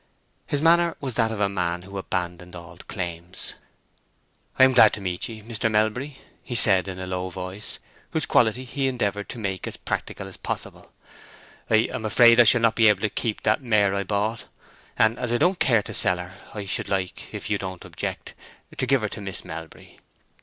His 0.47 0.63
manner 0.63 0.97
was 0.99 1.13
that 1.13 1.31
of 1.31 1.39
a 1.39 1.47
man 1.47 1.83
who 1.83 1.95
abandoned 1.99 2.55
all 2.55 2.77
claims. 2.87 3.53
"I 4.57 4.63
am 4.63 4.73
glad 4.73 4.93
to 4.93 4.99
meet 4.99 5.29
ye, 5.29 5.43
Mr. 5.43 5.69
Melbury," 5.69 6.17
he 6.41 6.55
said, 6.55 6.87
in 6.87 6.97
a 6.97 7.05
low 7.05 7.29
voice, 7.29 7.77
whose 8.09 8.25
quality 8.25 8.65
he 8.65 8.87
endeavored 8.87 9.29
to 9.29 9.37
make 9.37 9.67
as 9.67 9.77
practical 9.77 10.27
as 10.27 10.37
possible. 10.37 10.91
"I 11.69 11.87
am 11.93 12.03
afraid 12.03 12.39
I 12.39 12.45
shall 12.45 12.61
not 12.61 12.73
be 12.73 12.87
able 12.87 13.01
to 13.01 13.11
keep 13.11 13.43
that 13.43 13.61
mare 13.61 13.93
I 13.93 14.01
bought, 14.01 14.45
and 14.97 15.19
as 15.19 15.31
I 15.31 15.37
don't 15.37 15.59
care 15.59 15.83
to 15.83 15.93
sell 15.93 16.17
her, 16.17 16.33
I 16.55 16.65
should 16.65 16.89
like—if 16.89 17.51
you 17.51 17.59
don't 17.59 17.85
object—to 17.85 18.85
give 18.87 19.03
her 19.03 19.09
to 19.09 19.21
Miss 19.21 19.45
Melbury. 19.45 19.99